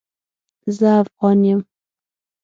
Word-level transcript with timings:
زه 0.77 0.87
افغان 1.01 1.39
يم 1.51 1.59